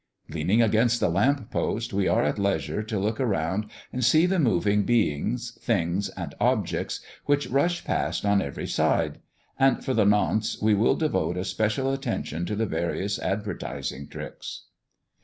[0.29, 4.39] Leaning against the lamp post we are at leisure to look around and see the
[4.39, 9.19] moving beings, things, and objects, which rush past on every side;
[9.59, 14.63] and for the nonce we will devote a special attention to the various advertising tricks.